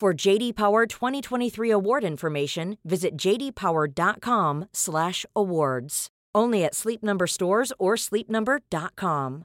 [0.00, 6.08] For JD Power 2023 award information, visit jdpower.com/awards.
[6.34, 9.44] Only at Sleep Number stores or sleepnumber.com.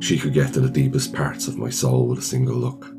[0.00, 2.94] She could get to the deepest parts of my soul with a single look.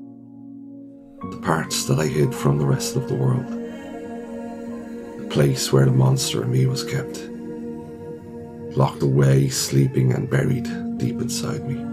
[1.31, 3.47] The parts that I hid from the rest of the world.
[3.47, 7.27] The place where the monster in me was kept.
[8.77, 11.90] Locked away, sleeping, and buried deep inside me.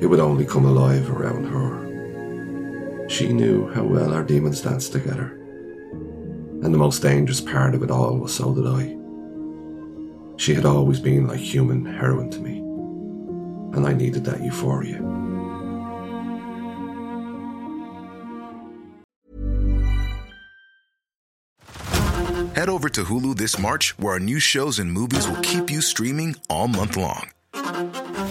[0.00, 3.08] It would only come alive around her.
[3.08, 5.32] She knew how well our demons danced together.
[6.62, 8.96] And the most dangerous part of it all was so did I.
[10.36, 12.58] She had always been like human heroin to me,
[13.76, 14.98] and I needed that euphoria.
[22.54, 25.80] Head over to Hulu this March, where our new shows and movies will keep you
[25.80, 27.30] streaming all month long.